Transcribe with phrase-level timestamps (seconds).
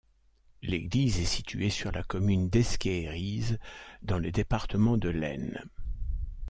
[0.63, 3.55] L'église est située sur la commune d'Esquéhéries,
[4.01, 5.61] dans le département de l'Aisne.